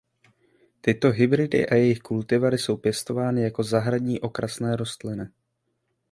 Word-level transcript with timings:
Tyto 0.81 1.11
hybridy 1.13 1.65
a 1.69 1.75
jejich 1.75 1.99
kultivary 1.99 2.57
jsou 2.57 2.77
pěstovány 2.77 3.43
jako 3.43 3.63
zahradní 3.63 4.19
okrasné 4.19 4.75
rostliny. 4.75 5.27